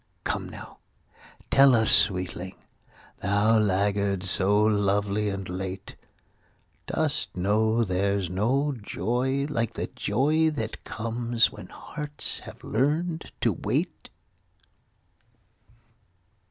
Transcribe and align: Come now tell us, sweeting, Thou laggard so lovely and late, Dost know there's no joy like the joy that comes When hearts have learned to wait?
Come 0.23 0.49
now 0.49 0.79
tell 1.51 1.75
us, 1.75 1.91
sweeting, 1.91 2.55
Thou 3.21 3.59
laggard 3.59 4.23
so 4.23 4.59
lovely 4.65 5.29
and 5.29 5.47
late, 5.47 5.95
Dost 6.87 7.37
know 7.37 7.83
there's 7.83 8.27
no 8.27 8.71
joy 8.71 9.45
like 9.47 9.73
the 9.73 9.85
joy 9.95 10.49
that 10.49 10.83
comes 10.85 11.51
When 11.51 11.67
hearts 11.67 12.39
have 12.39 12.63
learned 12.63 13.31
to 13.41 13.53
wait? 13.53 14.09